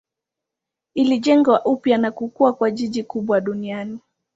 Ilijengwa 0.93 1.65
upya 1.65 1.97
na 1.97 2.11
kukua 2.11 2.53
kuwa 2.53 2.71
jiji 2.71 3.03
kubwa 3.03 3.41
duniani. 3.41 3.99